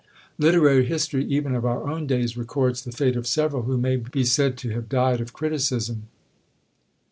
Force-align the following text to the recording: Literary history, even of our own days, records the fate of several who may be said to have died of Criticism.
Literary 0.39 0.83
history, 0.85 1.23
even 1.25 1.53
of 1.53 1.63
our 1.63 1.87
own 1.87 2.07
days, 2.07 2.35
records 2.35 2.81
the 2.83 2.91
fate 2.91 3.15
of 3.15 3.27
several 3.27 3.61
who 3.65 3.77
may 3.77 3.97
be 3.97 4.23
said 4.23 4.57
to 4.57 4.69
have 4.71 4.89
died 4.89 5.21
of 5.21 5.31
Criticism. 5.31 6.07